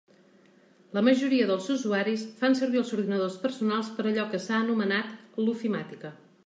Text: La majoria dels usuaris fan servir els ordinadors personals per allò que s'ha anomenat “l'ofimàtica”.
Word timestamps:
La 0.97 1.03
majoria 1.07 1.49
dels 1.51 1.67
usuaris 1.75 2.23
fan 2.39 2.57
servir 2.61 2.81
els 2.83 2.95
ordinadors 2.99 3.39
personals 3.47 3.93
per 3.99 4.09
allò 4.13 4.27
que 4.35 4.43
s'ha 4.47 4.59
anomenat 4.63 5.17
“l'ofimàtica”. 5.45 6.15